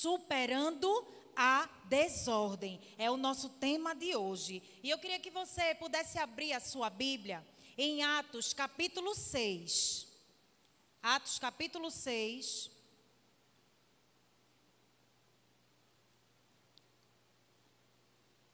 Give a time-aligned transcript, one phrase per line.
[0.00, 2.80] superando a desordem.
[2.96, 4.62] É o nosso tema de hoje.
[4.82, 10.06] E eu queria que você pudesse abrir a sua Bíblia em Atos capítulo 6.
[11.02, 12.70] Atos capítulo 6.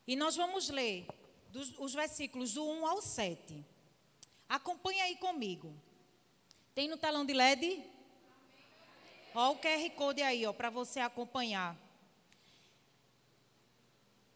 [0.06, 1.06] E nós vamos ler
[1.48, 3.64] dos, os versículos do 1 ao 7.
[4.46, 5.74] Acompanhe aí comigo.
[6.74, 7.93] Tem no telão de LED?
[9.34, 11.76] Ó o QR Code aí, ó, para você acompanhar.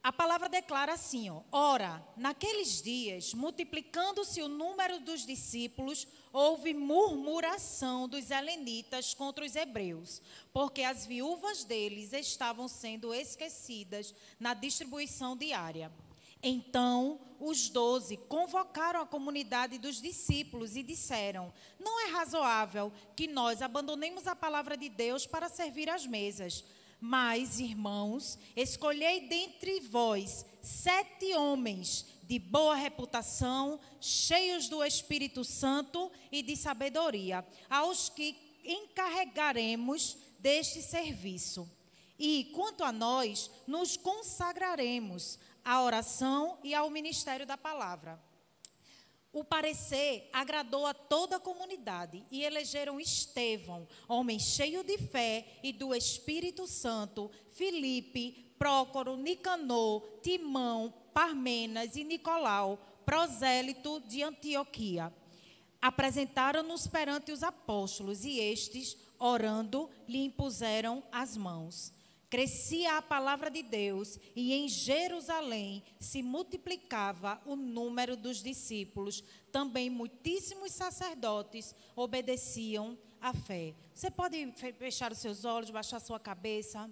[0.03, 8.09] A palavra declara assim, ó: Ora, naqueles dias, multiplicando-se o número dos discípulos, houve murmuração
[8.09, 15.93] dos helenitas contra os hebreus, porque as viúvas deles estavam sendo esquecidas na distribuição diária.
[16.43, 23.63] Então, os doze convocaram a comunidade dos discípulos e disseram: Não é razoável que nós
[23.63, 26.65] abandonemos a palavra de Deus para servir às mesas.
[27.01, 36.43] Mas, irmãos, escolhei dentre vós sete homens de boa reputação, cheios do Espírito Santo e
[36.43, 41.71] de sabedoria, aos que encarregaremos deste serviço.
[42.19, 45.39] E, quanto a nós, nos consagraremos
[45.69, 48.19] à oração e ao ministério da palavra.
[49.31, 55.71] O parecer agradou a toda a comunidade e elegeram Estevão, homem cheio de fé e
[55.71, 65.13] do Espírito Santo, Filipe, Prócoro, Nicanor, Timão, Parmenas e Nicolau, prosélito de Antioquia.
[65.83, 71.93] Apresentaram-nos perante os apóstolos e estes, orando, lhe impuseram as mãos.
[72.31, 79.25] Crescia a palavra de Deus e em Jerusalém se multiplicava o número dos discípulos.
[79.51, 83.75] Também muitíssimos sacerdotes obedeciam à fé.
[83.95, 86.91] Você pode fechar os seus olhos, baixar sua cabeça?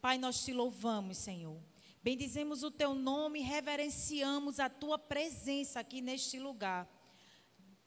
[0.00, 1.60] Pai, nós te louvamos, Senhor.
[2.02, 6.88] Bendizemos o teu nome, reverenciamos a tua presença aqui neste lugar.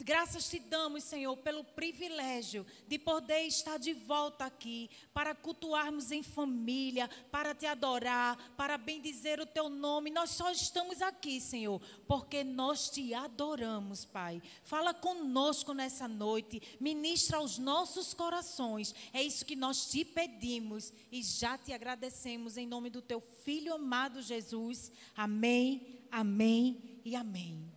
[0.02, 6.24] Graças te damos, Senhor, pelo privilégio de poder estar de volta aqui para cultuarmos em
[6.24, 10.10] família, para te adorar, para bendizer o teu nome.
[10.10, 14.42] Nós só estamos aqui, Senhor, porque nós te adoramos, Pai.
[14.64, 18.96] Fala conosco nessa noite, ministra aos nossos corações.
[19.14, 23.74] É isso que nós te pedimos e já te agradecemos em nome do teu filho
[23.74, 24.92] amado Jesus.
[25.16, 27.71] Amém, amém e amém.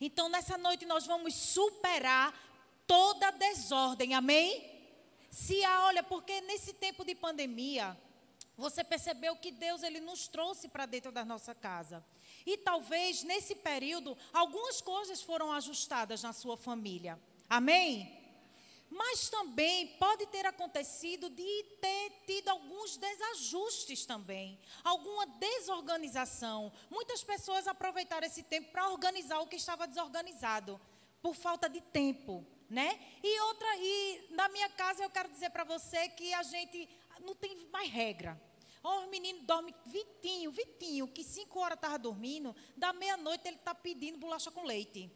[0.00, 2.34] Então, nessa noite, nós vamos superar
[2.86, 4.78] toda desordem, amém?
[5.30, 7.96] Se há, olha, porque nesse tempo de pandemia,
[8.56, 12.04] você percebeu que Deus ele nos trouxe para dentro da nossa casa.
[12.44, 17.18] E talvez nesse período algumas coisas foram ajustadas na sua família.
[17.48, 18.17] Amém?
[18.90, 26.72] Mas também pode ter acontecido de ter tido alguns desajustes também, alguma desorganização.
[26.90, 30.80] Muitas pessoas aproveitaram esse tempo para organizar o que estava desorganizado,
[31.20, 32.98] por falta de tempo, né?
[33.22, 36.88] E outra, e na minha casa eu quero dizer para você que a gente
[37.20, 38.40] não tem mais regra.
[38.82, 44.18] O menino dorme, Vitinho, Vitinho, que cinco horas estava dormindo, da meia-noite ele está pedindo
[44.18, 45.10] bolacha com leite.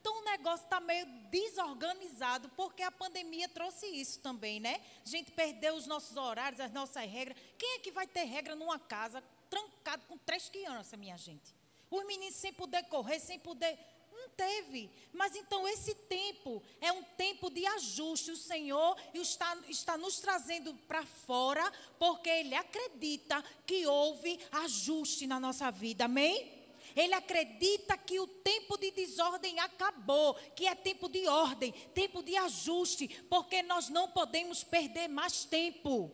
[0.00, 4.80] Então o negócio está meio desorganizado, porque a pandemia trouxe isso também, né?
[5.04, 7.36] A gente perdeu os nossos horários, as nossas regras.
[7.58, 11.54] Quem é que vai ter regra numa casa trancado com três crianças, minha gente?
[11.90, 13.78] Os meninos sem poder correr, sem poder.
[14.10, 14.90] Não teve.
[15.12, 18.30] Mas então esse tempo é um tempo de ajuste.
[18.30, 25.38] O Senhor está, está nos trazendo para fora, porque Ele acredita que houve ajuste na
[25.38, 26.06] nossa vida.
[26.06, 26.59] Amém?
[26.96, 32.36] Ele acredita que o tempo de desordem acabou, que é tempo de ordem, tempo de
[32.36, 36.10] ajuste, porque nós não podemos perder mais tempo.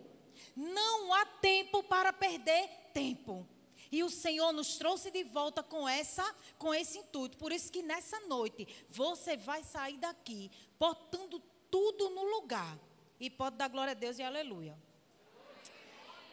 [0.55, 3.47] Não há tempo para perder tempo.
[3.91, 6.25] E o Senhor nos trouxe de volta com essa,
[6.59, 7.39] com esse intuito.
[7.39, 12.79] Por isso que nessa noite você vai sair daqui botando tudo no lugar.
[13.19, 14.77] E pode dar glória a Deus e aleluia.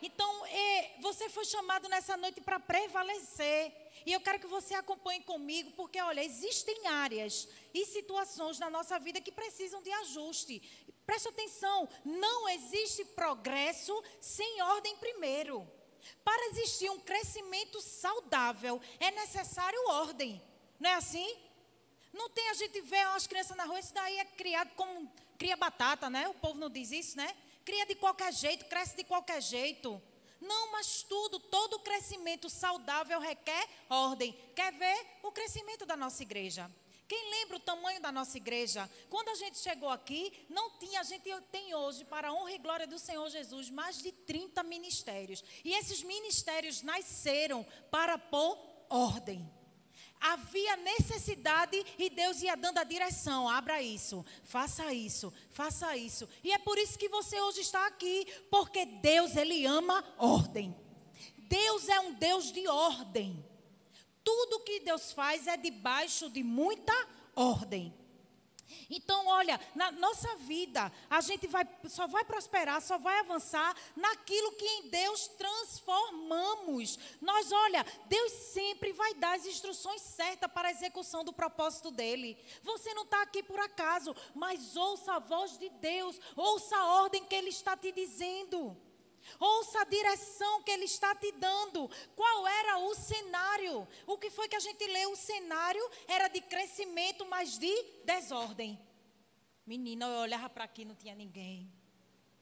[0.06, 3.72] Então, é, você foi chamado nessa noite para prevalecer.
[4.06, 9.00] E eu quero que você acompanhe comigo, porque, olha, existem áreas e situações na nossa
[9.00, 10.62] vida que precisam de ajuste.
[11.06, 15.66] Preste atenção, não existe progresso sem ordem primeiro.
[16.22, 20.42] Para existir um crescimento saudável, é necessário ordem.
[20.82, 21.38] Não é assim?
[22.12, 25.56] Não tem a gente ver as crianças na rua, isso daí é criado como cria
[25.56, 26.28] batata, né?
[26.28, 27.34] O povo não diz isso, né?
[27.66, 30.02] Cria de qualquer jeito, cresce de qualquer jeito.
[30.40, 34.34] Não, mas tudo, todo crescimento saudável requer ordem.
[34.56, 36.70] Quer ver o crescimento da nossa igreja?
[37.08, 38.90] Quem lembra o tamanho da nossa igreja?
[39.10, 42.58] Quando a gente chegou aqui, não tinha, a gente tem hoje, para a honra e
[42.58, 45.44] glória do Senhor Jesus, mais de 30 ministérios.
[45.64, 48.58] E esses ministérios nasceram para pôr
[48.90, 49.50] ordem.
[50.26, 53.50] Havia necessidade e Deus ia dando a direção.
[53.50, 56.30] Abra isso, faça isso, faça isso.
[56.42, 60.74] E é por isso que você hoje está aqui, porque Deus, Ele ama ordem.
[61.38, 63.46] Deus é um Deus de ordem.
[64.24, 66.94] Tudo que Deus faz é debaixo de muita
[67.36, 67.94] ordem.
[68.90, 74.52] Então, olha, na nossa vida, a gente vai, só vai prosperar, só vai avançar naquilo
[74.54, 76.98] que em Deus transformamos.
[77.22, 82.38] Nós, olha, Deus sempre vai dar as instruções certas para a execução do propósito dele.
[82.62, 87.26] Você não está aqui por acaso, mas ouça a voz de Deus, ouça a ordem
[87.26, 88.78] que ele está te dizendo.
[89.40, 91.90] Ouça a direção que ele está te dando.
[92.16, 93.88] Qual era o cenário?
[94.06, 95.12] O que foi que a gente leu?
[95.12, 98.80] O cenário era de crescimento, mas de desordem.
[99.66, 101.72] Menina, eu olhava para aqui, não tinha ninguém.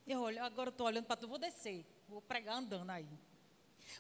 [0.07, 1.86] Eu olho, agora eu estou olhando para tu, vou descer.
[2.07, 3.07] Vou pregar andando aí.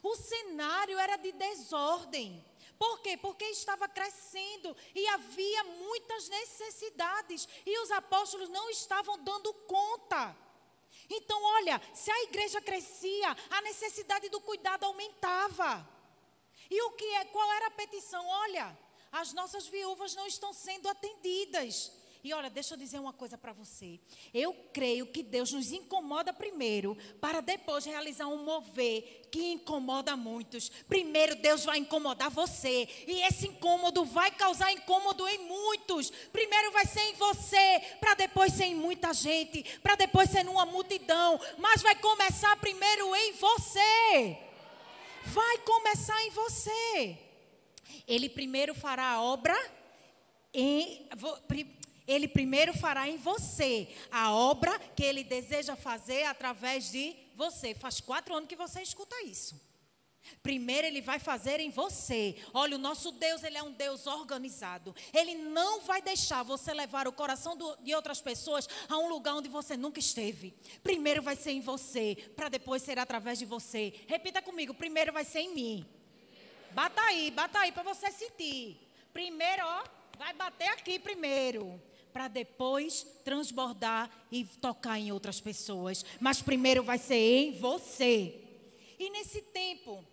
[0.01, 2.43] O cenário era de desordem.
[2.77, 3.15] Por quê?
[3.15, 10.35] Porque estava crescendo e havia muitas necessidades e os apóstolos não estavam dando conta.
[11.13, 15.87] Então, olha, se a igreja crescia, a necessidade do cuidado aumentava.
[16.69, 17.25] E o que é?
[17.25, 18.25] Qual era a petição?
[18.25, 18.77] Olha,
[19.11, 21.91] as nossas viúvas não estão sendo atendidas.
[22.23, 23.99] E olha, deixa eu dizer uma coisa para você.
[24.31, 30.69] Eu creio que Deus nos incomoda primeiro, para depois realizar um mover que incomoda muitos.
[30.87, 32.87] Primeiro, Deus vai incomodar você.
[33.07, 36.11] E esse incômodo vai causar incômodo em muitos.
[36.31, 40.65] Primeiro vai ser em você, para depois ser em muita gente, para depois ser numa
[40.65, 41.39] multidão.
[41.57, 44.37] Mas vai começar primeiro em você.
[45.25, 47.17] Vai começar em você.
[48.07, 49.57] Ele primeiro fará a obra
[50.53, 51.07] em
[52.07, 57.73] ele primeiro fará em você a obra que ele deseja fazer através de você.
[57.73, 59.59] Faz quatro anos que você escuta isso.
[60.43, 62.35] Primeiro ele vai fazer em você.
[62.53, 64.95] Olha, o nosso Deus, ele é um Deus organizado.
[65.13, 69.35] Ele não vai deixar você levar o coração do, de outras pessoas a um lugar
[69.35, 70.53] onde você nunca esteve.
[70.83, 73.93] Primeiro vai ser em você, para depois ser através de você.
[74.07, 75.85] Repita comigo, primeiro vai ser em mim.
[76.71, 78.79] Bata aí, bata aí para você sentir.
[79.11, 79.83] Primeiro, ó,
[80.17, 81.81] vai bater aqui primeiro
[82.11, 86.05] para depois transbordar e tocar em outras pessoas.
[86.19, 88.39] Mas primeiro vai ser em você.
[88.99, 90.03] E nesse tempo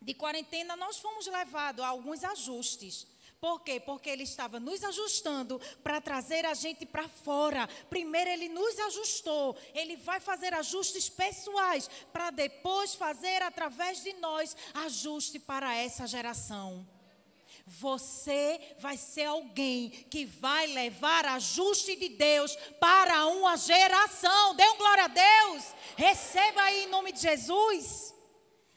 [0.00, 3.06] de quarentena, nós fomos levados a alguns ajustes.
[3.42, 3.80] Por quê?
[3.80, 7.68] Porque ele estava nos ajustando para trazer a gente para fora.
[7.90, 14.56] Primeiro ele nos ajustou, ele vai fazer ajustes pessoais para depois fazer através de nós
[14.74, 16.86] ajuste para essa geração.
[17.66, 24.54] Você vai ser alguém que vai levar ajuste de Deus para uma geração.
[24.54, 25.74] Dê um glória a Deus.
[25.96, 28.14] Receba aí em nome de Jesus.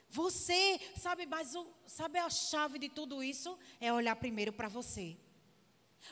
[0.09, 3.57] Você, sabe, mas o, sabe a chave de tudo isso?
[3.81, 5.17] É olhar primeiro para você.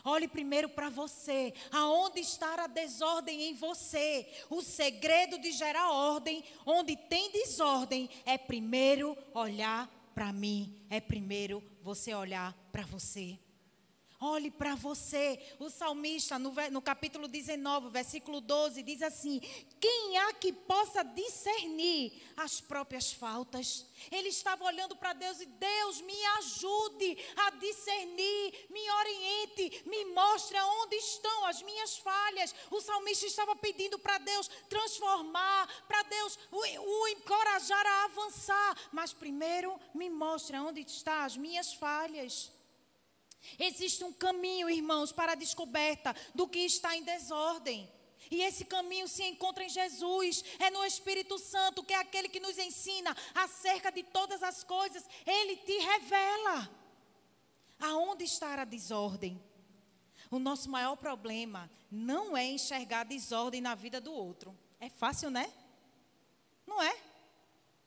[0.04, 1.54] Olhe primeiro para você.
[1.72, 4.28] Aonde está a desordem em você?
[4.50, 11.63] O segredo de gerar ordem, onde tem desordem, é primeiro olhar para mim é primeiro
[11.81, 13.38] você olhar para você.
[14.25, 15.38] Olhe para você.
[15.60, 19.42] O salmista, no, no, capítulo 19, versículo 12, diz assim:
[19.81, 23.86] Quem há que possa discernir as próprias faltas?
[24.10, 30.58] Ele estava olhando para Deus e Deus me ajude a discernir, me oriente, me mostre
[30.58, 32.56] onde estão as minhas falhas.
[32.72, 38.77] O salmista estava pedindo para Deus transformar, para Deus o, o encorajar a avançar.
[38.94, 42.52] Mas primeiro me mostre onde estão as minhas falhas.
[43.60, 47.90] Existe um caminho, irmãos, para a descoberta do que está em desordem.
[48.32, 52.40] E esse caminho se encontra em Jesus, é no Espírito Santo, que é aquele que
[52.40, 55.06] nos ensina acerca de todas as coisas.
[55.26, 56.70] Ele te revela
[57.80, 59.42] aonde está a desordem.
[60.32, 64.58] O nosso maior problema não é enxergar desordem na vida do outro.
[64.80, 65.52] É fácil, né?
[66.66, 66.98] Não é?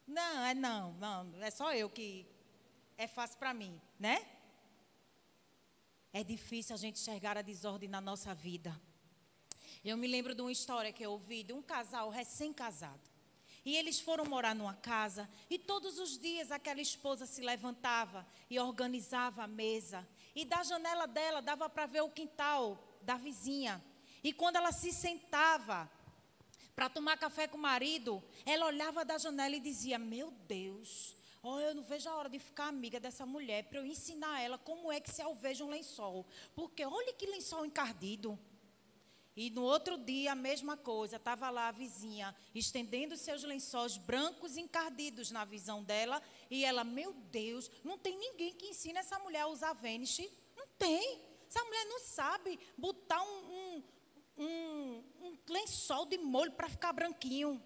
[0.07, 1.43] Não, é não, não.
[1.43, 2.27] É só eu que
[2.97, 4.25] é fácil para mim, né?
[6.19, 8.75] É difícil a gente enxergar a desordem na nossa vida.
[9.85, 13.11] Eu me lembro de uma história que eu ouvi de um casal recém-casado.
[13.63, 18.59] E eles foram morar numa casa e todos os dias aquela esposa se levantava e
[18.59, 20.09] organizava a mesa.
[20.35, 23.85] E da janela dela dava para ver o quintal da vizinha.
[24.25, 25.87] E quando ela se sentava
[26.75, 31.61] para tomar café com o marido, ela olhava da janela e dizia: Meu Deus, Oh,
[31.61, 34.91] eu não vejo a hora de ficar amiga dessa mulher para eu ensinar ela como
[34.91, 36.27] é que se alveja um lençol.
[36.55, 38.39] Porque olha que lençol encardido.
[39.37, 44.57] E no outro dia, a mesma coisa, estava lá a vizinha estendendo seus lençóis brancos
[44.57, 46.23] encardidos na visão dela.
[46.51, 50.27] E ela, meu Deus, não tem ninguém que ensine essa mulher a usar Vanish.
[50.57, 51.21] Não tem.
[51.47, 53.83] Essa mulher não sabe botar um, um,
[54.39, 57.63] um, um lençol de molho para ficar branquinho.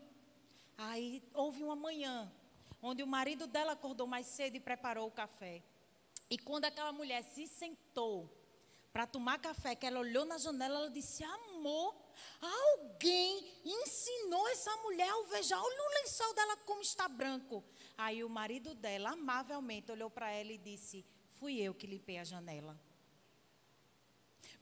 [0.77, 2.31] Aí houve uma manhã
[2.83, 5.63] onde o marido dela acordou mais cedo e preparou o café.
[6.29, 8.31] E quando aquela mulher se sentou
[8.93, 11.95] para tomar café, que ela olhou na janela, ela disse: Amor,
[12.41, 15.63] alguém ensinou essa mulher a alvejar.
[15.63, 17.65] Olha o lençol dela como está branco.
[17.97, 22.25] Aí o marido dela, amavelmente, olhou para ela e disse: Fui eu que limpei a
[22.25, 22.79] janela.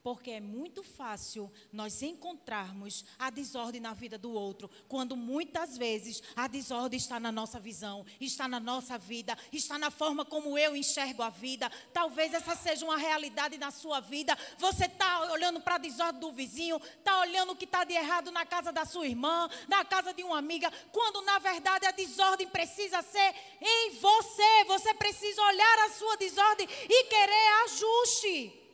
[0.08, 6.22] Porque é muito fácil nós encontrarmos a desordem na vida do outro, quando muitas vezes
[6.34, 10.74] a desordem está na nossa visão, está na nossa vida, está na forma como eu
[10.74, 11.70] enxergo a vida.
[11.92, 14.34] Talvez essa seja uma realidade na sua vida.
[14.56, 18.30] Você está olhando para a desordem do vizinho, está olhando o que está de errado
[18.30, 22.48] na casa da sua irmã, na casa de uma amiga, quando na verdade a desordem
[22.48, 24.64] precisa ser em você.
[24.68, 28.67] Você precisa olhar a sua desordem e querer ajuste.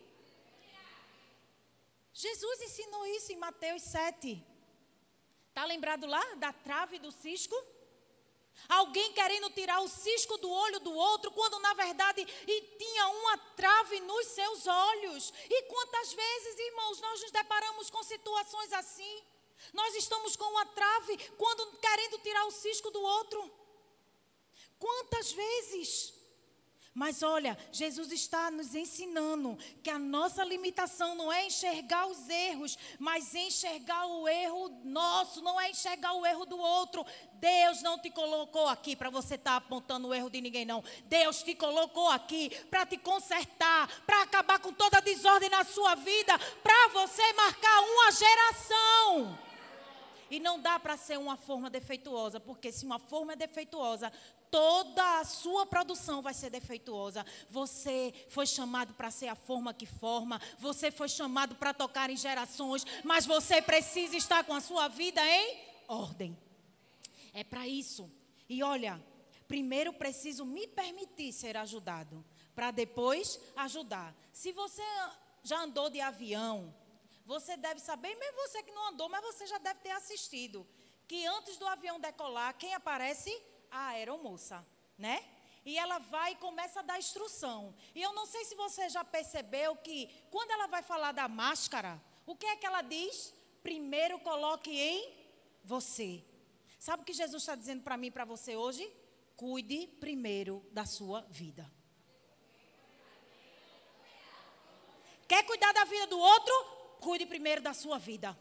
[2.14, 4.40] Jesus ensinou isso em Mateus 7.
[5.48, 7.56] Está lembrado lá da trave do cisco?
[8.68, 12.24] Alguém querendo tirar o cisco do olho do outro, quando na verdade
[12.78, 15.32] tinha uma trave nos seus olhos.
[15.50, 19.24] E quantas vezes, irmãos, nós nos deparamos com situações assim?
[19.72, 23.52] Nós estamos com uma trave quando querendo tirar o cisco do outro.
[24.78, 26.13] Quantas vezes?
[26.94, 32.78] Mas olha, Jesus está nos ensinando que a nossa limitação não é enxergar os erros,
[33.00, 37.04] mas enxergar o erro nosso, não é enxergar o erro do outro.
[37.32, 40.84] Deus não te colocou aqui para você estar tá apontando o erro de ninguém, não.
[41.06, 45.96] Deus te colocou aqui para te consertar, para acabar com toda a desordem na sua
[45.96, 49.23] vida, para você marcar uma geração.
[50.34, 54.12] E não dá para ser uma forma defeituosa, porque se uma forma é defeituosa,
[54.50, 57.24] toda a sua produção vai ser defeituosa.
[57.48, 62.16] Você foi chamado para ser a forma que forma, você foi chamado para tocar em
[62.16, 66.36] gerações, mas você precisa estar com a sua vida em ordem.
[67.32, 68.10] É para isso.
[68.48, 69.00] E olha,
[69.46, 72.24] primeiro preciso me permitir ser ajudado,
[72.56, 74.12] para depois ajudar.
[74.32, 74.82] Se você
[75.44, 76.74] já andou de avião,
[77.24, 80.66] você deve saber, mesmo você que não andou, mas você já deve ter assistido,
[81.08, 83.30] que antes do avião decolar, quem aparece?
[83.74, 84.64] a aeromoça,
[84.96, 85.24] né?
[85.66, 87.74] E ela vai e começa a dar instrução.
[87.94, 92.00] E eu não sei se você já percebeu que quando ela vai falar da máscara,
[92.24, 93.34] o que é que ela diz?
[93.62, 95.12] Primeiro coloque em
[95.64, 96.22] você.
[96.78, 98.90] Sabe o que Jesus está dizendo para mim e para você hoje?
[99.36, 101.70] Cuide primeiro da sua vida.
[105.26, 106.73] Quer cuidar da vida do outro?
[107.04, 108.34] Cuide primeiro da sua vida.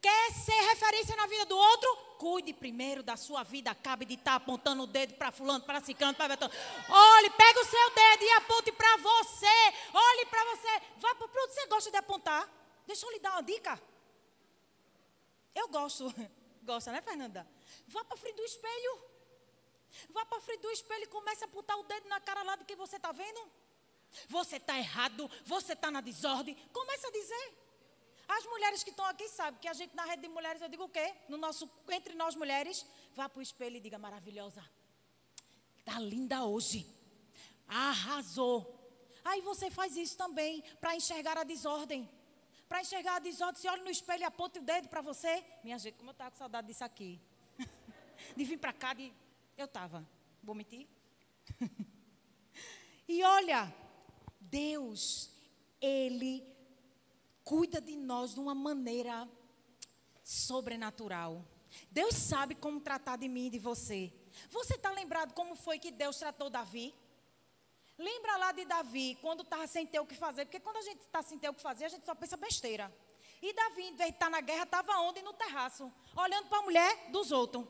[0.00, 1.96] Quer ser referência na vida do outro?
[2.16, 3.72] Cuide primeiro da sua vida.
[3.72, 6.48] Acabe de estar apontando o dedo para fulano, para ciclano, para betão.
[6.88, 9.58] Olhe, pega o seu dedo e aponte para você.
[9.92, 10.82] Olhe para você.
[10.98, 12.48] Vá para onde você gosta de apontar.
[12.86, 13.82] Deixa eu lhe dar uma dica.
[15.52, 16.14] Eu gosto.
[16.62, 17.48] Gosta, né, Fernanda?
[17.88, 19.02] Vá para frente do espelho.
[20.10, 22.64] Vá para frente do espelho e comece a apontar o dedo na cara lá do
[22.64, 23.40] que você está vendo.
[24.28, 26.54] Você está errado, você está na desordem.
[26.72, 27.58] Comece a dizer.
[28.28, 30.84] As mulheres que estão aqui sabem que a gente na rede de mulheres, eu digo
[30.84, 31.14] o quê?
[31.28, 32.84] No nosso, entre nós mulheres,
[33.14, 34.62] vá para o espelho e diga maravilhosa.
[35.78, 36.86] Está linda hoje.
[37.66, 38.74] Arrasou.
[39.24, 42.08] Aí você faz isso também para enxergar a desordem.
[42.68, 45.42] Para enxergar a desordem, você olha no espelho e aponta o dedo para você.
[45.64, 47.18] Minha gente, como eu estava com saudade disso aqui.
[48.36, 49.10] de vir para cá, de...
[49.56, 50.06] eu estava.
[50.42, 50.86] Vou mentir?
[53.08, 53.74] e olha,
[54.50, 55.30] Deus,
[55.80, 56.46] Ele
[57.44, 59.28] cuida de nós de uma maneira
[60.22, 61.44] sobrenatural.
[61.90, 64.12] Deus sabe como tratar de mim e de você.
[64.50, 66.94] Você está lembrado como foi que Deus tratou Davi?
[67.96, 70.44] Lembra lá de Davi, quando estava sem ter o que fazer?
[70.44, 72.94] Porque quando a gente está sem ter o que fazer, a gente só pensa besteira.
[73.42, 75.22] E Davi, em vez de estar tá na guerra, estava onde?
[75.22, 77.66] No terraço, olhando para a mulher dos outros.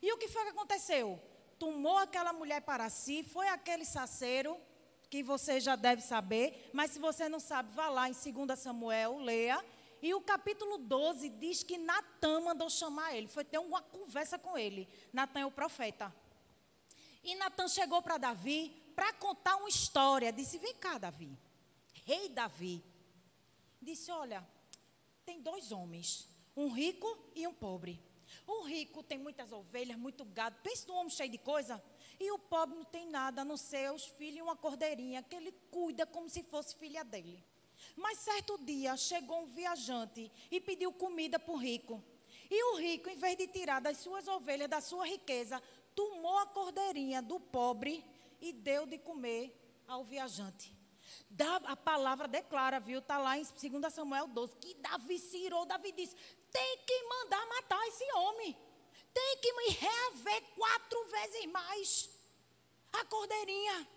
[0.00, 1.20] E o que foi que aconteceu?
[1.58, 4.56] Tomou aquela mulher para si, foi aquele saceiro,
[5.08, 9.18] que você já deve saber, mas se você não sabe, vá lá em 2 Samuel,
[9.18, 9.64] leia.
[10.02, 14.58] E o capítulo 12 diz que Natan mandou chamar ele, foi ter uma conversa com
[14.58, 14.88] ele.
[15.12, 16.14] Natan é o profeta.
[17.22, 20.32] E Natan chegou para Davi para contar uma história.
[20.32, 21.36] Disse: Vem cá, Davi,
[22.04, 22.84] rei Davi.
[23.80, 24.46] Disse: Olha,
[25.24, 28.00] tem dois homens, um rico e um pobre.
[28.46, 30.56] O rico tem muitas ovelhas, muito gado.
[30.62, 31.82] Pensa num homem cheio de coisa.
[32.18, 35.36] E o pobre não tem nada a não ser os filhos e uma cordeirinha que
[35.36, 37.42] ele cuida como se fosse filha dele.
[37.94, 42.02] Mas certo dia chegou um viajante e pediu comida para o rico.
[42.50, 45.62] E o rico, em vez de tirar das suas ovelhas, da sua riqueza,
[45.94, 48.04] tomou a cordeirinha do pobre
[48.40, 49.54] e deu de comer
[49.86, 50.74] ao viajante.
[51.64, 53.00] a palavra declara, viu?
[53.00, 55.64] Está lá em 2 Samuel 12, que Davi se irou.
[55.64, 56.16] Davi disse:
[56.50, 58.56] tem que mandar matar esse homem
[59.16, 62.10] tem que me reaver quatro vezes mais.
[62.92, 63.88] A cordeirinha.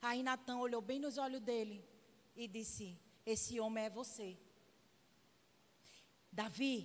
[0.00, 1.84] Aí Natan olhou bem nos olhos dele
[2.36, 4.38] e disse: Esse homem é você.
[6.30, 6.76] Davi,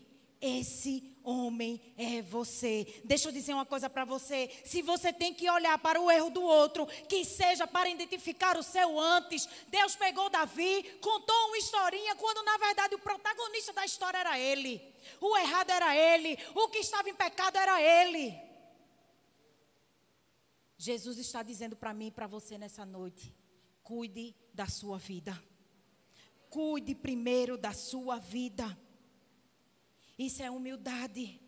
[0.43, 3.01] esse homem é você.
[3.05, 4.49] Deixa eu dizer uma coisa para você.
[4.65, 8.61] Se você tem que olhar para o erro do outro, que seja para identificar o
[8.61, 9.47] seu antes.
[9.69, 14.81] Deus pegou Davi, contou uma historinha, quando na verdade o protagonista da história era ele.
[15.21, 16.37] O errado era ele.
[16.53, 18.37] O que estava em pecado era ele.
[20.77, 23.33] Jesus está dizendo para mim e para você nessa noite:
[23.81, 25.41] cuide da sua vida.
[26.49, 28.77] Cuide primeiro da sua vida.
[30.17, 31.39] Isso é humildade.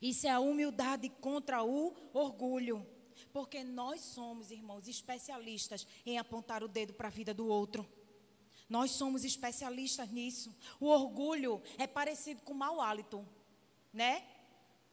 [0.00, 2.86] Isso é a humildade contra o orgulho.
[3.32, 7.88] Porque nós somos, irmãos, especialistas em apontar o dedo para a vida do outro.
[8.68, 10.54] Nós somos especialistas nisso.
[10.78, 13.26] O orgulho é parecido com o mau hálito,
[13.92, 14.24] né?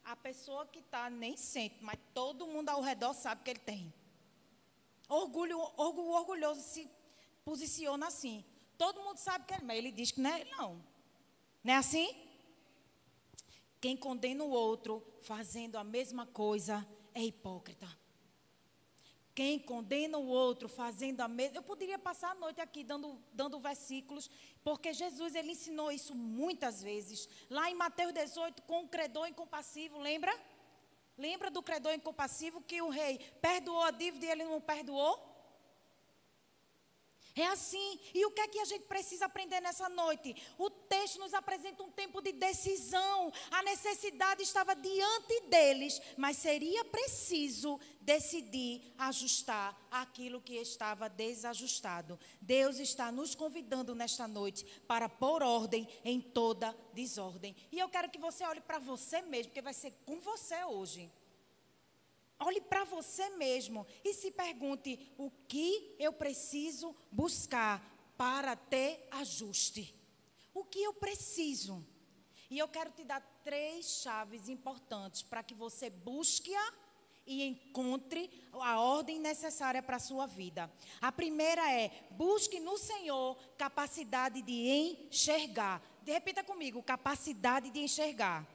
[0.04, 3.92] A pessoa que está nem sente, mas todo mundo ao redor sabe que ele tem.
[5.08, 6.90] Orgulho, orgulho orgulhoso se
[7.44, 8.44] posiciona assim.
[8.76, 10.84] Todo mundo sabe que ele, mas ele diz que não é, não.
[11.62, 12.27] Não é assim?
[13.80, 17.88] Quem condena o outro fazendo a mesma coisa é hipócrita.
[19.34, 21.58] Quem condena o outro fazendo a mesma.
[21.58, 24.28] Eu poderia passar a noite aqui dando, dando versículos,
[24.64, 27.28] porque Jesus ele ensinou isso muitas vezes.
[27.48, 30.36] Lá em Mateus 18, com o credor incompassivo, lembra?
[31.16, 35.27] Lembra do credor incompassivo que o rei perdoou a dívida e ele não perdoou?
[37.38, 38.00] É assim.
[38.12, 40.34] E o que é que a gente precisa aprender nessa noite?
[40.58, 43.32] O texto nos apresenta um tempo de decisão.
[43.48, 52.18] A necessidade estava diante deles, mas seria preciso decidir ajustar aquilo que estava desajustado.
[52.40, 57.54] Deus está nos convidando nesta noite para pôr ordem em toda desordem.
[57.70, 61.08] E eu quero que você olhe para você mesmo, porque vai ser com você hoje.
[62.40, 67.82] Olhe para você mesmo e se pergunte: o que eu preciso buscar
[68.16, 69.94] para ter ajuste?
[70.54, 71.84] O que eu preciso?
[72.50, 76.72] E eu quero te dar três chaves importantes para que você busque-a
[77.26, 80.72] e encontre a ordem necessária para a sua vida.
[81.00, 85.82] A primeira é: busque no Senhor capacidade de enxergar.
[86.06, 88.46] Repita comigo: capacidade de enxergar.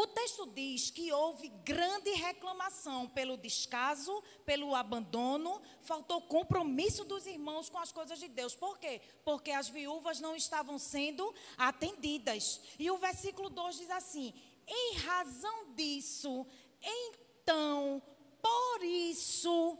[0.00, 7.68] O texto diz que houve grande reclamação pelo descaso, pelo abandono, faltou compromisso dos irmãos
[7.68, 8.54] com as coisas de Deus.
[8.54, 9.00] Por quê?
[9.24, 12.60] Porque as viúvas não estavam sendo atendidas.
[12.78, 14.32] E o versículo 2 diz assim:
[14.68, 16.46] em razão disso,
[16.80, 18.00] então,
[18.40, 19.76] por isso,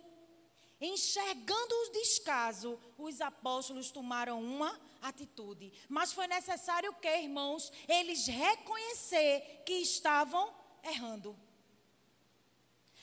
[0.81, 5.73] enxergando o descaso, os apóstolos tomaram uma atitude.
[5.89, 11.39] Mas foi necessário que, irmãos, eles reconhecer que estavam errando.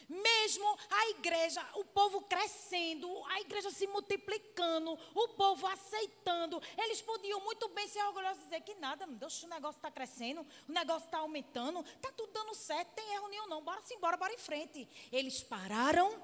[0.08, 7.40] Mesmo a igreja, o povo crescendo, a igreja se multiplicando, o povo aceitando, eles podiam
[7.42, 11.06] muito bem ser orgulhosos e dizer que nada, Deus, o negócio está crescendo, o negócio
[11.06, 14.88] está aumentando, está tudo dando certo, tem erro nenhum não, bora embora, bora em frente.
[15.12, 16.22] Eles pararam,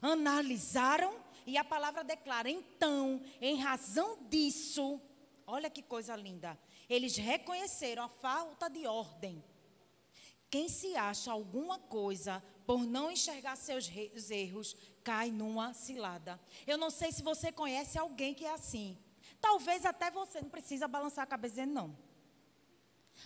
[0.00, 1.14] analisaram
[1.46, 5.00] e a palavra declara: então, em razão disso,
[5.46, 9.42] olha que coisa linda, eles reconheceram a falta de ordem.
[10.50, 13.90] Quem se acha alguma coisa por não enxergar seus
[14.30, 16.40] erros, cai numa cilada.
[16.66, 18.98] Eu não sei se você conhece alguém que é assim.
[19.40, 21.98] Talvez até você não precisa balançar a cabeça dizendo não.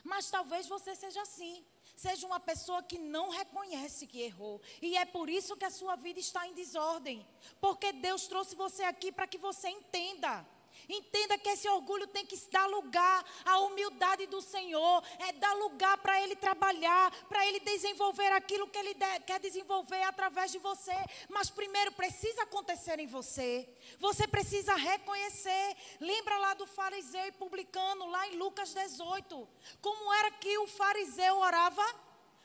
[0.05, 1.64] Mas talvez você seja assim.
[1.96, 4.61] Seja uma pessoa que não reconhece que errou.
[4.82, 7.26] E é por isso que a sua vida está em desordem.
[7.59, 10.46] Porque Deus trouxe você aqui para que você entenda.
[10.88, 15.99] Entenda que esse orgulho tem que dar lugar à humildade do Senhor, é dar lugar
[15.99, 18.94] para Ele trabalhar, para Ele desenvolver aquilo que Ele
[19.27, 20.94] quer desenvolver através de você.
[21.29, 23.68] Mas primeiro precisa acontecer em você.
[23.99, 25.77] Você precisa reconhecer.
[26.01, 29.49] Lembra lá do fariseu e publicano, lá em Lucas 18.
[29.81, 31.85] Como era que o fariseu orava?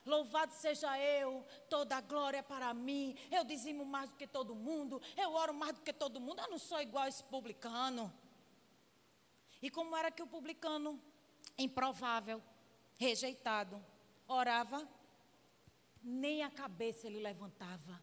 [0.04, 3.16] Louvado seja eu, toda a glória para mim.
[3.30, 6.42] Eu dizimo mais do que todo mundo, eu oro mais do que todo mundo.
[6.42, 8.12] Eu não sou igual a esse publicano.
[9.62, 11.00] E como era que o publicano,
[11.58, 12.42] improvável,
[12.98, 13.84] rejeitado.
[14.28, 14.88] Orava,
[16.04, 18.02] nem a cabeça ele levantava.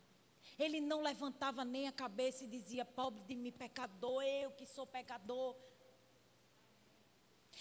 [0.58, 4.86] Ele não levantava nem a cabeça e dizia: Pobre de mim, pecador, eu que sou
[4.86, 5.56] pecador.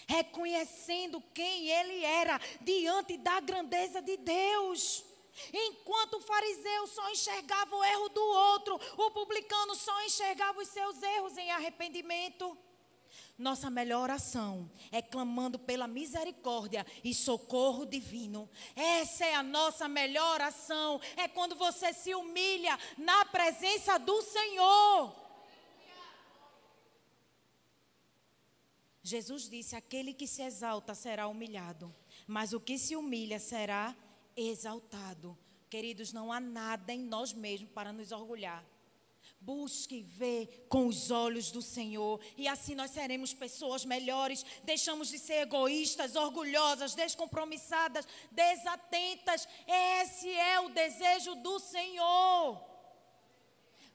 [0.06, 5.04] Reconhecendo quem ele era diante da grandeza de Deus.
[5.52, 11.00] Enquanto o fariseu só enxergava o erro do outro, o publicano só enxergava os seus
[11.02, 12.58] erros em arrependimento.
[13.38, 18.50] Nossa melhor oração é clamando pela misericórdia e socorro divino.
[18.74, 21.00] Essa é a nossa melhor oração.
[21.16, 25.14] É quando você se humilha na presença do Senhor.
[29.00, 31.94] Jesus disse: Aquele que se exalta será humilhado,
[32.26, 33.96] mas o que se humilha será
[34.36, 35.38] exaltado.
[35.70, 38.64] Queridos, não há nada em nós mesmos para nos orgulhar.
[39.40, 44.44] Busque ver com os olhos do Senhor e assim nós seremos pessoas melhores.
[44.64, 49.48] Deixamos de ser egoístas, orgulhosas, descompromissadas, desatentas.
[49.66, 52.60] Esse é o desejo do Senhor.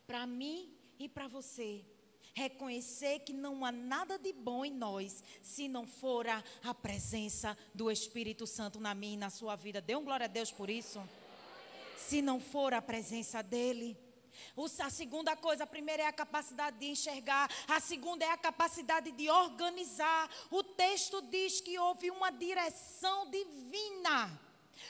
[0.08, 1.86] Para mim e para você.
[2.34, 7.92] Reconhecer que não há nada de bom em nós se não for a, presença do
[7.92, 9.80] Espírito Santo na minha e na sua vida.
[9.80, 11.00] Dê um glória a Deus por isso.
[11.96, 13.96] Se não for a presença dEle.
[14.80, 19.12] A segunda coisa, a primeira é a capacidade de enxergar, a segunda é a capacidade
[19.12, 20.30] de organizar.
[20.50, 24.40] O texto diz que houve uma direção divina.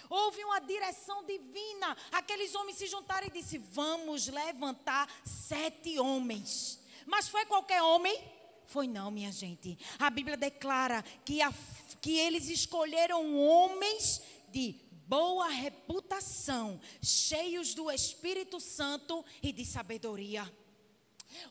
[0.10, 1.96] Houve uma direção divina.
[2.12, 6.80] Aqueles homens se juntaram e disse: "Vamos levantar sete homens".
[7.06, 8.18] Mas foi qualquer homem?
[8.66, 9.78] Foi não, minha gente.
[10.00, 11.54] A Bíblia declara que, a,
[12.02, 14.74] que eles escolheram homens de
[15.14, 20.52] boa reputação, cheios do Espírito Santo e de sabedoria.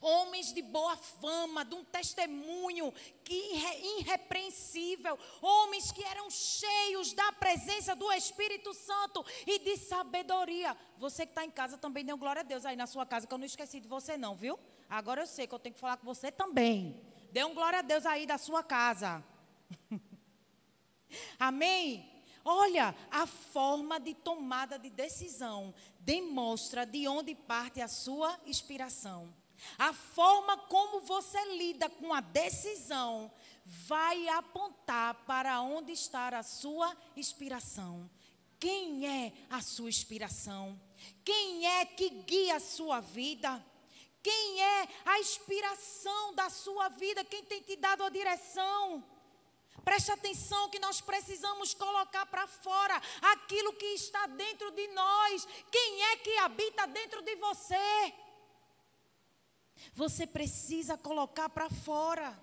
[0.01, 3.41] Homens de boa fama, de um testemunho que
[4.01, 10.77] irrepreensível, homens que eram cheios da presença do Espírito Santo e de sabedoria.
[10.99, 13.35] Você que está em casa também deu glória a Deus aí na sua casa, que
[13.35, 14.59] eu não esqueci de você, não, viu?
[14.91, 17.01] Agora eu sei que eu tenho que falar com você também.
[17.31, 19.23] Dê um glória a Deus aí da sua casa.
[21.39, 22.12] Amém?
[22.45, 29.33] Olha, a forma de tomada de decisão demonstra de onde parte a sua inspiração.
[29.79, 33.31] A forma como você lida com a decisão
[33.65, 38.11] vai apontar para onde está a sua inspiração.
[38.59, 40.81] Quem é a sua inspiração?
[41.25, 43.65] Quem é que guia a sua vida?
[44.23, 47.25] Quem é a inspiração da sua vida?
[47.25, 49.05] Quem tem te dado a direção?
[49.85, 55.47] Preste atenção que nós precisamos colocar para fora aquilo que está dentro de nós.
[55.71, 58.15] Quem é que habita dentro de você?
[59.95, 62.39] Você precisa colocar para fora.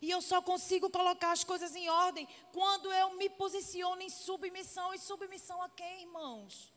[0.00, 4.92] E eu só consigo colocar as coisas em ordem quando eu me posiciono em submissão.
[4.94, 6.72] E submissão a quem, irmãos?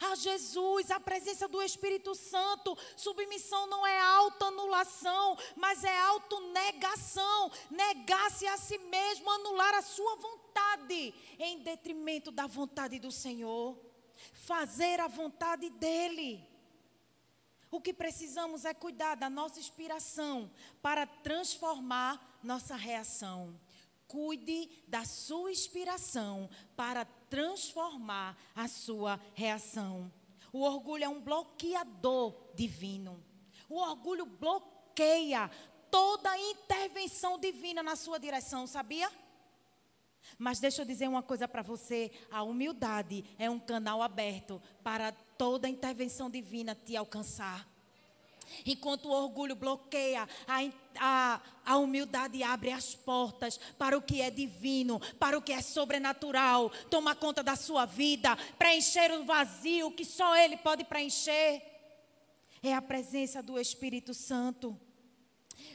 [0.00, 2.76] A Jesus, a presença do Espírito Santo.
[2.96, 7.50] Submissão não é autoanulação, mas é autonegação.
[7.70, 13.78] Negar-se a si mesmo, anular a sua vontade em detrimento da vontade do Senhor.
[14.32, 16.46] Fazer a vontade dEle.
[17.70, 20.50] O que precisamos é cuidar da nossa inspiração
[20.82, 23.58] para transformar nossa reação.
[24.12, 30.12] Cuide da sua inspiração para transformar a sua reação.
[30.52, 33.24] O orgulho é um bloqueador divino.
[33.70, 35.50] O orgulho bloqueia
[35.90, 39.10] toda intervenção divina na sua direção, sabia?
[40.36, 45.10] Mas deixa eu dizer uma coisa para você: a humildade é um canal aberto para
[45.38, 47.66] toda intervenção divina te alcançar.
[48.66, 50.60] Enquanto o orgulho bloqueia, a,
[50.98, 55.62] a, a humildade abre as portas para o que é divino, para o que é
[55.62, 56.70] sobrenatural.
[56.90, 61.62] Toma conta da sua vida, preencher o vazio que só Ele pode preencher.
[62.62, 64.78] É a presença do Espírito Santo.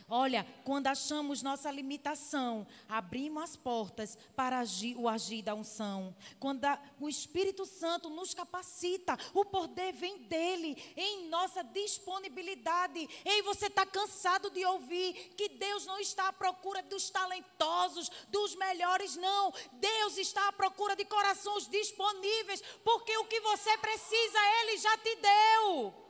[0.10, 4.64] Olha, quando achamos nossa limitação, abrimos as portas para
[4.98, 6.16] o agir da unção.
[6.40, 6.66] Quando
[7.00, 13.08] o Espírito Santo nos capacita, o poder vem dele, em nossa disponibilidade.
[13.26, 18.56] Ei, você está cansado de ouvir que Deus não está à procura dos talentosos, dos
[18.56, 19.54] melhores, não.
[19.74, 25.16] Deus está à procura de corações disponíveis, porque o que você precisa, Ele já te
[25.16, 26.07] deu.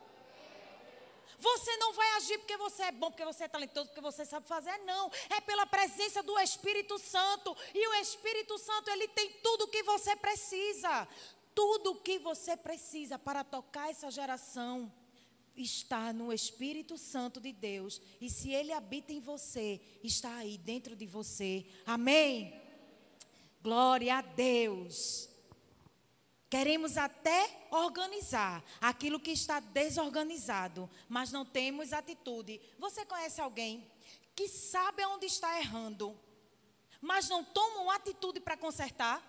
[1.38, 4.46] Você não vai agir porque você é bom, porque você é talentoso, porque você sabe
[4.46, 5.10] fazer, não.
[5.30, 7.56] É pela presença do Espírito Santo.
[7.74, 11.08] E o Espírito Santo, ele tem tudo o que você precisa.
[11.54, 14.92] Tudo o que você precisa para tocar essa geração
[15.56, 18.00] está no Espírito Santo de Deus.
[18.20, 21.66] E se ele habita em você, está aí dentro de você.
[21.84, 22.60] Amém.
[23.60, 25.27] Glória a Deus.
[26.50, 32.58] Queremos até organizar aquilo que está desorganizado, mas não temos atitude.
[32.78, 33.86] Você conhece alguém
[34.34, 36.18] que sabe onde está errando,
[37.02, 39.22] mas não toma uma atitude para consertar?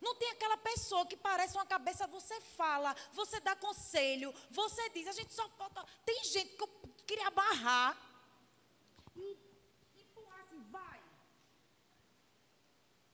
[0.00, 5.08] Não tem aquela pessoa que parece uma cabeça, você fala, você dá conselho, você diz,
[5.08, 5.84] a gente só falta.
[6.04, 6.68] Tem gente que eu
[7.04, 7.98] queria barrar
[9.16, 9.36] e,
[9.96, 11.00] e pular assim, vai.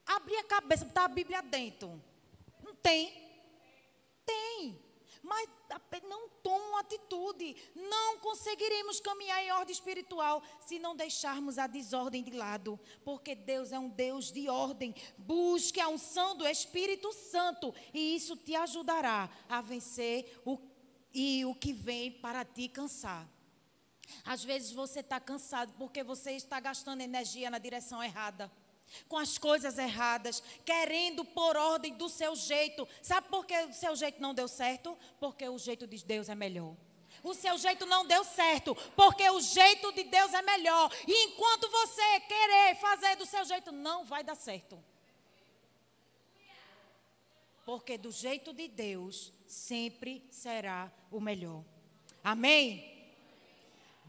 [0.05, 2.10] Abrir a cabeça, botar a Bíblia dentro.
[2.81, 3.13] Tem.
[4.25, 4.79] Tem.
[5.23, 5.47] Mas
[6.03, 7.55] não tomam atitude.
[7.75, 12.79] Não conseguiremos caminhar em ordem espiritual se não deixarmos a desordem de lado.
[13.03, 14.95] Porque Deus é um Deus de ordem.
[15.17, 17.73] Busque a unção do Espírito Santo.
[17.93, 20.57] E isso te ajudará a vencer o,
[21.13, 23.27] e o que vem para te cansar.
[24.25, 28.51] Às vezes você está cansado porque você está gastando energia na direção errada
[29.07, 32.87] com as coisas erradas, querendo por ordem do seu jeito.
[33.01, 34.97] Sabe por que o seu jeito não deu certo?
[35.19, 36.75] Porque o jeito de Deus é melhor.
[37.23, 40.91] O seu jeito não deu certo, porque o jeito de Deus é melhor.
[41.07, 44.81] E enquanto você querer fazer do seu jeito, não vai dar certo.
[47.63, 51.63] Porque do jeito de Deus sempre será o melhor.
[52.23, 52.90] Amém?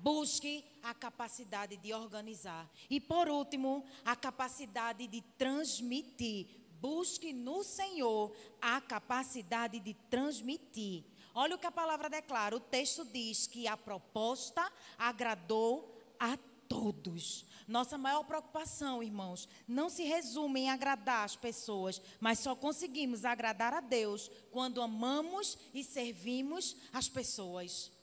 [0.03, 2.69] Busque a capacidade de organizar.
[2.91, 6.49] E por último, a capacidade de transmitir.
[6.81, 11.05] Busque no Senhor a capacidade de transmitir.
[11.33, 12.57] Olha o que a palavra declara.
[12.57, 16.37] O texto diz que a proposta agradou a
[16.69, 17.47] todos.
[17.69, 23.73] Nossa maior preocupação, irmãos, não se resume em agradar as pessoas, mas só conseguimos agradar
[23.73, 28.02] a Deus quando amamos e servimos as pessoas.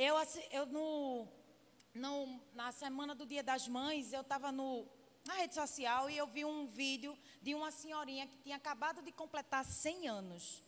[0.00, 0.14] Eu,
[0.52, 1.26] eu no,
[1.92, 6.44] no, na semana do Dia das Mães, eu estava na rede social e eu vi
[6.44, 10.62] um vídeo de uma senhorinha que tinha acabado de completar 100 anos.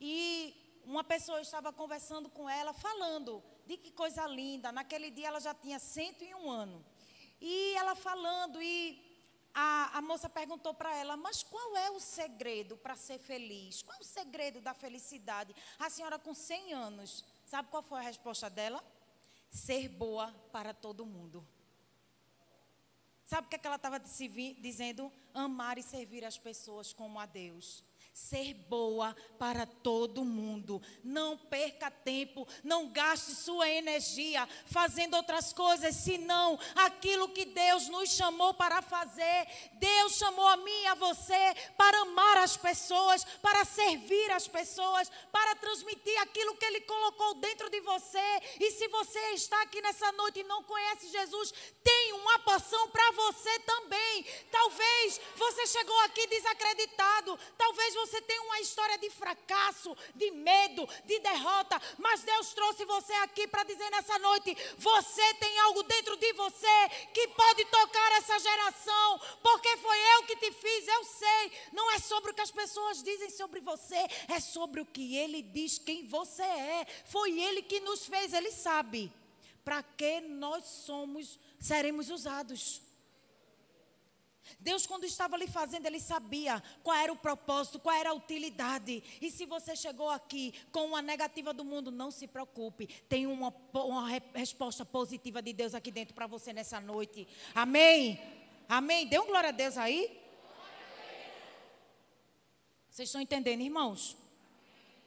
[0.00, 4.72] E uma pessoa estava conversando com ela, falando de que coisa linda.
[4.72, 6.82] Naquele dia ela já tinha 101 anos.
[7.38, 8.98] E ela falando, e
[9.52, 13.82] a, a moça perguntou para ela: Mas qual é o segredo para ser feliz?
[13.82, 15.54] Qual o segredo da felicidade?
[15.78, 17.26] A senhora com 100 anos.
[17.50, 18.80] Sabe qual foi a resposta dela?
[19.50, 21.44] Ser boa para todo mundo.
[23.24, 25.12] Sabe o que, é que ela estava dizendo?
[25.34, 30.82] Amar e servir as pessoas como a Deus ser boa para todo mundo.
[31.02, 38.10] Não perca tempo, não gaste sua energia fazendo outras coisas, senão aquilo que Deus nos
[38.10, 39.46] chamou para fazer.
[39.74, 45.10] Deus chamou a mim e a você para amar as pessoas, para servir as pessoas,
[45.32, 48.18] para transmitir aquilo que Ele colocou dentro de você.
[48.58, 53.10] E se você está aqui nessa noite e não conhece Jesus, tem uma porção para
[53.12, 54.24] você também.
[54.50, 61.18] Talvez você chegou aqui desacreditado, talvez você tem uma história de fracasso, de medo, de
[61.20, 66.32] derrota, mas Deus trouxe você aqui para dizer nessa noite: você tem algo dentro de
[66.34, 71.52] você que pode tocar essa geração, porque foi eu que te fiz, eu sei.
[71.72, 75.42] Não é sobre o que as pessoas dizem sobre você, é sobre o que Ele
[75.42, 76.86] diz quem você é.
[77.06, 79.12] Foi Ele que nos fez, Ele sabe
[79.64, 82.82] para que nós somos, seremos usados.
[84.58, 89.02] Deus, quando estava ali fazendo, Ele sabia qual era o propósito, qual era a utilidade.
[89.20, 92.86] E se você chegou aqui com uma negativa do mundo, não se preocupe.
[93.08, 97.26] Tem uma, uma resposta positiva de Deus aqui dentro para você nessa noite.
[97.54, 98.20] Amém?
[98.68, 99.06] Amém?
[99.06, 100.18] Dê um glória a Deus aí.
[102.90, 104.16] Vocês estão entendendo, irmãos?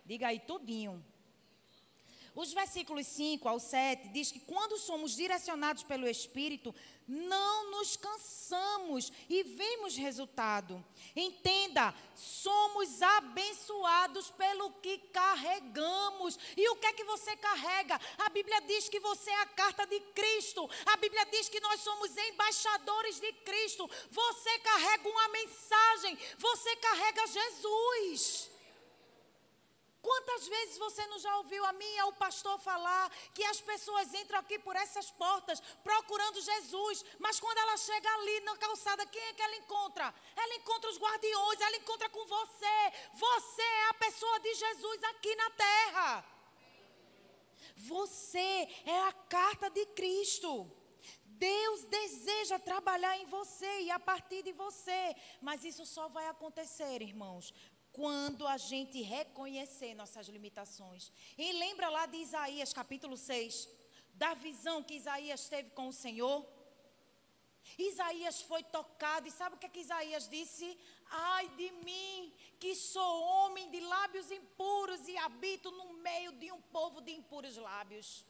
[0.05, 1.03] Diga aí tudinho.
[2.35, 6.73] Os versículos 5 ao 7 diz que quando somos direcionados pelo Espírito,
[7.07, 10.83] não nos cansamos e vemos resultado.
[11.15, 16.39] Entenda, somos abençoados pelo que carregamos.
[16.57, 17.99] E o que é que você carrega?
[18.17, 20.67] A Bíblia diz que você é a carta de Cristo.
[20.87, 23.87] A Bíblia diz que nós somos embaixadores de Cristo.
[24.09, 28.52] Você carrega uma mensagem, você carrega Jesus.
[30.07, 34.13] Quantas vezes você não já ouviu a mim e o pastor falar que as pessoas
[34.13, 39.21] entram aqui por essas portas procurando Jesus, mas quando ela chega ali na calçada, quem
[39.29, 40.13] é que ela encontra?
[40.35, 42.77] Ela encontra os guardiões, ela encontra com você.
[43.13, 46.25] Você é a pessoa de Jesus aqui na terra.
[47.77, 50.69] Você é a carta de Cristo.
[51.25, 55.15] Deus deseja trabalhar em você e a partir de você.
[55.41, 57.53] Mas isso só vai acontecer, irmãos,
[57.93, 61.11] quando a gente reconhecer nossas limitações.
[61.37, 63.69] E lembra lá de Isaías capítulo 6,
[64.15, 66.45] da visão que Isaías teve com o Senhor?
[67.77, 70.77] Isaías foi tocado, e sabe o que, é que Isaías disse?
[71.09, 76.61] Ai de mim, que sou homem de lábios impuros e habito no meio de um
[76.61, 78.25] povo de impuros lábios.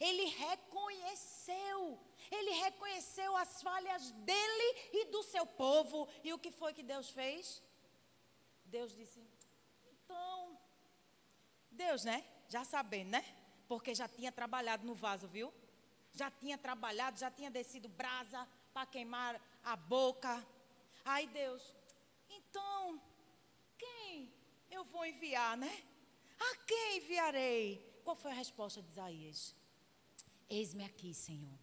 [0.00, 6.08] Ele reconheceu, ele reconheceu as falhas dele e do seu povo.
[6.22, 7.62] E o que foi que Deus fez?
[8.64, 9.20] Deus disse:
[9.92, 10.58] então,
[11.70, 12.24] Deus, né?
[12.48, 13.24] Já sabendo, né?
[13.66, 15.52] Porque já tinha trabalhado no vaso, viu?
[16.12, 20.46] Já tinha trabalhado, já tinha descido brasa para queimar a boca.
[21.04, 21.74] Aí Deus,
[22.28, 23.00] então,
[23.76, 24.32] quem
[24.70, 25.84] eu vou enviar, né?
[26.38, 28.00] A quem enviarei?
[28.04, 29.54] Qual foi a resposta de Isaías?
[30.48, 31.58] Eis-me aqui, Senhor.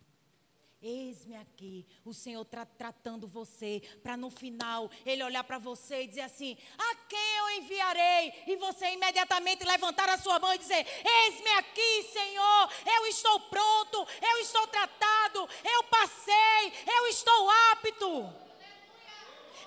[0.81, 6.07] Eis-me aqui, o Senhor tra tratando você, para no final ele olhar para você e
[6.07, 8.33] dizer assim: A quem eu enviarei?
[8.47, 14.07] E você imediatamente levantar a sua mão e dizer: Eis-me aqui, Senhor, eu estou pronto,
[14.23, 18.33] eu estou tratado, eu passei, eu estou apto.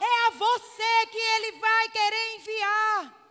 [0.01, 3.25] É a você que ele vai querer enviar.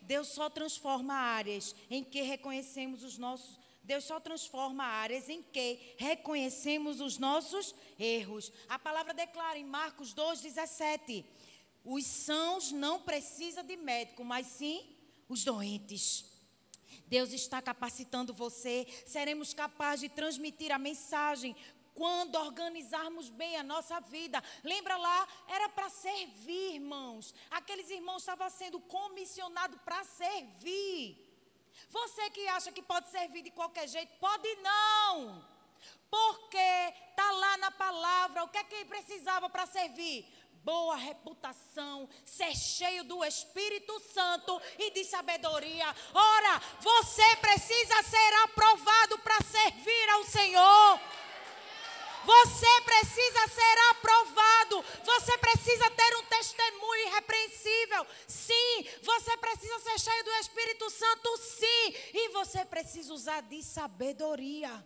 [0.00, 5.94] Deus só transforma áreas em que reconhecemos os nossos Deus só transforma áreas em que
[5.98, 8.52] reconhecemos os nossos erros.
[8.68, 11.24] A palavra declara em Marcos 2,17:
[11.84, 14.86] os sãos não precisam de médico, mas sim
[15.28, 16.24] os doentes.
[17.06, 21.56] Deus está capacitando você, seremos capazes de transmitir a mensagem
[21.94, 24.42] quando organizarmos bem a nossa vida.
[24.62, 27.34] Lembra lá, era para servir, irmãos.
[27.50, 31.21] Aqueles irmãos estavam sendo comissionados para servir.
[31.88, 35.44] Você que acha que pode servir de qualquer jeito, pode não.
[36.10, 40.26] Porque está lá na palavra o que é que precisava para servir?
[40.64, 45.86] Boa reputação, ser cheio do Espírito Santo e de sabedoria.
[46.14, 51.00] Ora, você precisa ser aprovado para servir ao Senhor.
[52.24, 54.84] Você precisa ser aprovado.
[55.04, 58.06] Você precisa ter um testemunho irrepreensível.
[58.26, 58.86] Sim.
[59.02, 61.36] Você precisa ser cheio do Espírito Santo.
[61.38, 61.94] Sim.
[62.14, 64.84] E você precisa usar de sabedoria.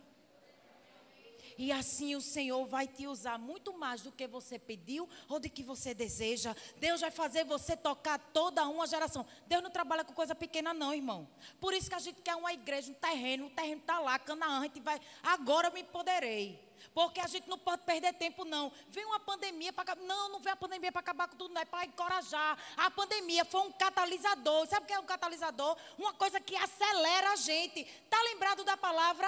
[1.57, 5.49] E assim o Senhor vai te usar muito mais do que você pediu ou do
[5.49, 6.55] que você deseja.
[6.77, 9.25] Deus vai fazer você tocar toda uma geração.
[9.47, 11.27] Deus não trabalha com coisa pequena, não, irmão.
[11.59, 14.59] Por isso que a gente quer uma igreja, um terreno, o terreno está lá, Canaã,
[14.59, 15.01] a gente vai.
[15.23, 16.66] Agora eu me empoderei.
[16.93, 18.71] Porque a gente não pode perder tempo, não.
[18.89, 21.61] Vem uma pandemia para Não, não vem a pandemia para acabar com tudo, não.
[21.61, 22.57] É para encorajar.
[22.75, 24.67] A pandemia foi um catalisador.
[24.67, 25.77] Sabe o que é um catalisador?
[25.97, 27.81] Uma coisa que acelera a gente.
[27.81, 29.27] Está lembrado da palavra?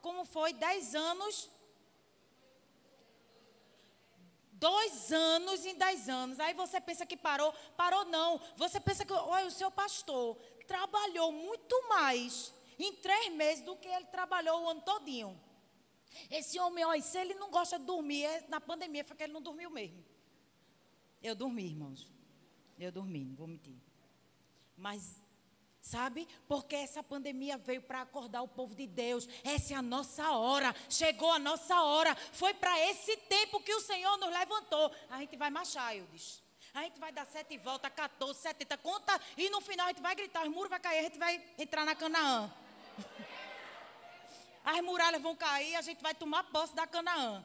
[0.00, 0.52] Como foi?
[0.52, 1.48] Dez anos.
[4.52, 6.40] Dois anos em dez anos.
[6.40, 7.52] Aí você pensa que parou.
[7.76, 8.40] Parou, não.
[8.56, 13.88] Você pensa que, olha, o seu pastor trabalhou muito mais em três meses do que
[13.88, 15.47] ele trabalhou o ano todinho.
[16.30, 19.32] Esse homem, olha, se ele não gosta de dormir, é, na pandemia foi que ele
[19.32, 20.04] não dormiu mesmo.
[21.22, 22.10] Eu dormi, irmãos.
[22.78, 23.76] Eu dormi, não vou mentir.
[24.76, 25.20] Mas,
[25.80, 29.28] sabe, porque essa pandemia veio para acordar o povo de Deus.
[29.42, 30.74] Essa é a nossa hora.
[30.88, 32.14] Chegou a nossa hora.
[32.14, 34.92] Foi para esse tempo que o Senhor nos levantou.
[35.10, 36.42] A gente vai marchar, Eudes.
[36.74, 39.20] A gente vai dar sete voltas, 14, 70, conta.
[39.36, 41.84] E no final a gente vai gritar, os muros vão cair, a gente vai entrar
[41.84, 42.52] na Canaã
[44.68, 47.44] as muralhas vão cair, a gente vai tomar posse da Canaã.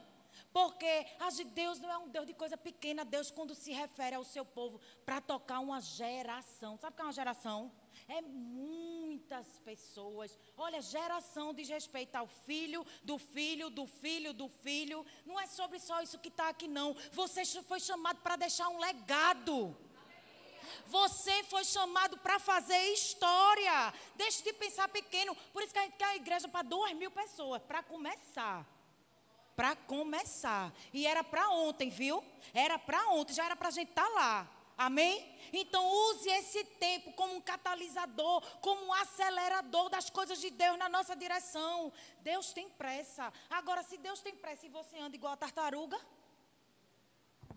[0.52, 1.06] Porque
[1.54, 4.80] Deus não é um Deus de coisa pequena, Deus, quando se refere ao seu povo,
[5.06, 6.78] para tocar uma geração.
[6.78, 7.72] Sabe o que é uma geração?
[8.08, 10.38] É muitas pessoas.
[10.58, 15.06] Olha, geração diz respeito ao filho, do filho, do filho, do filho.
[15.26, 16.96] Não é sobre só isso que está aqui, não.
[17.12, 19.76] Você foi chamado para deixar um legado.
[20.88, 23.94] Você foi chamado para fazer história.
[24.16, 25.36] Deixe de pensar pequeno.
[25.52, 28.66] Por isso que a gente quer a igreja para duas mil pessoas, para começar.
[29.56, 30.74] Para começar.
[30.92, 32.24] E era para ontem, viu?
[32.54, 34.50] Era para ontem, já era para a gente estar tá lá.
[34.78, 35.38] Amém?
[35.52, 40.90] Então use esse tempo como um catalisador, como um acelerador das coisas de Deus na
[40.90, 41.94] nossa direção.
[42.22, 43.32] Deus tem pressa.
[43.50, 46.00] Agora, se Deus tem pressa e você anda igual a tartaruga,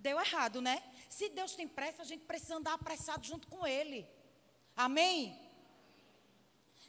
[0.07, 0.81] deu errado, né?
[1.09, 4.07] Se Deus tem pressa, a gente precisa andar apressado junto com Ele.
[4.77, 5.37] Amém?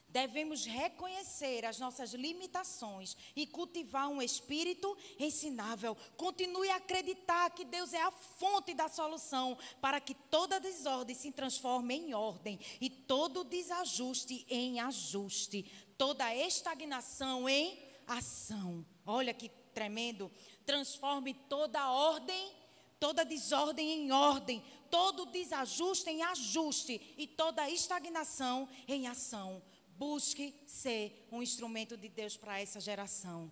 [0.08, 5.98] Devemos reconhecer as nossas limitações e cultivar um espírito ensinável.
[6.16, 11.32] Continue a acreditar que Deus é a fonte da solução para que toda desordem se
[11.32, 18.86] transforme em ordem e todo desajuste em ajuste, toda estagnação em ação.
[19.06, 20.32] Olha que tremendo.
[20.66, 22.57] Transforme toda ordem
[23.00, 29.62] toda desordem em ordem, todo desajuste em ajuste e toda estagnação em ação.
[29.90, 33.52] Busque ser um instrumento de Deus para essa geração.